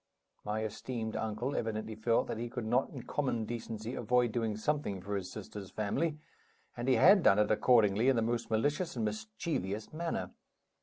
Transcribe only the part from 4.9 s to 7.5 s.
for his sister's family; and he had done